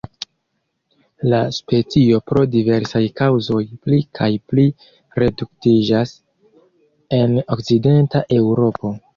[1.33, 4.67] La specio pro diversaj kaŭzoj pli kaj pli
[5.25, 6.17] reduktiĝas
[7.23, 8.97] en Okcidenta Eŭropo.